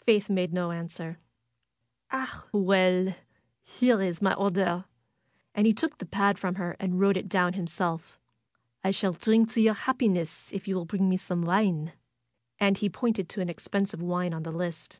[0.00, 1.20] Faith made no answer.
[2.10, 3.14] "Ah, well!
[3.62, 4.86] Here's my order!"
[5.54, 8.18] And he took the pad from her and wrote it down himself.
[8.82, 11.92] "I shall drink to your happiness if you will bring me some wine."
[12.58, 14.98] And he pointed to an expensive wine on the list.